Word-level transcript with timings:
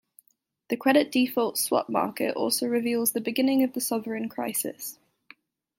The 0.69 0.77
Credit 0.77 1.11
default 1.11 1.59
swap 1.59 1.87
market 1.87 2.35
also 2.35 2.65
reveals 2.67 3.11
the 3.11 3.21
beginning 3.21 3.61
of 3.61 3.73
the 3.73 3.81
sovereign 3.81 4.29
crisis. 4.29 4.97